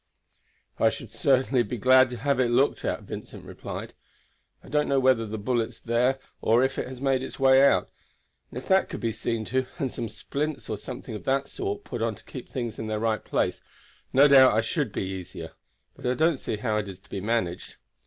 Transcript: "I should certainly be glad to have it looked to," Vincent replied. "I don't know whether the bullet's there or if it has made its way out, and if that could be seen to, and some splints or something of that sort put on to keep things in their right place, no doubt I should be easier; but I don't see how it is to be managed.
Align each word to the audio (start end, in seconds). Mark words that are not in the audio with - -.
"I 0.79 0.89
should 0.89 1.13
certainly 1.13 1.61
be 1.61 1.77
glad 1.77 2.09
to 2.09 2.17
have 2.17 2.39
it 2.39 2.49
looked 2.49 2.79
to," 2.79 2.99
Vincent 3.03 3.45
replied. 3.45 3.93
"I 4.63 4.67
don't 4.67 4.87
know 4.87 4.99
whether 4.99 5.27
the 5.27 5.37
bullet's 5.37 5.79
there 5.79 6.17
or 6.41 6.63
if 6.63 6.79
it 6.79 6.87
has 6.87 6.99
made 6.99 7.21
its 7.21 7.37
way 7.37 7.63
out, 7.63 7.91
and 8.49 8.57
if 8.57 8.67
that 8.67 8.89
could 8.89 8.99
be 8.99 9.11
seen 9.11 9.45
to, 9.53 9.67
and 9.77 9.91
some 9.91 10.09
splints 10.09 10.71
or 10.71 10.77
something 10.79 11.13
of 11.13 11.25
that 11.25 11.47
sort 11.47 11.83
put 11.83 12.01
on 12.01 12.15
to 12.15 12.23
keep 12.23 12.49
things 12.49 12.79
in 12.79 12.87
their 12.87 12.99
right 12.99 13.23
place, 13.23 13.61
no 14.11 14.27
doubt 14.27 14.53
I 14.53 14.61
should 14.61 14.91
be 14.91 15.03
easier; 15.03 15.51
but 15.95 16.07
I 16.07 16.15
don't 16.15 16.37
see 16.37 16.57
how 16.57 16.77
it 16.77 16.87
is 16.87 16.99
to 17.01 17.09
be 17.11 17.21
managed. 17.21 17.75